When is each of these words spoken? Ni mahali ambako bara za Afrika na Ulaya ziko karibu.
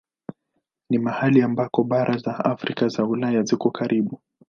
Ni 0.89 0.97
mahali 0.97 1.41
ambako 1.41 1.83
bara 1.83 2.17
za 2.17 2.31
Afrika 2.45 2.87
na 2.97 3.05
Ulaya 3.05 3.43
ziko 3.43 3.71
karibu. 3.71 4.19